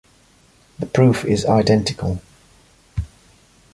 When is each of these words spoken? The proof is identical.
The 0.79 0.87
proof 0.87 1.25
is 1.25 1.45
identical. 1.45 2.21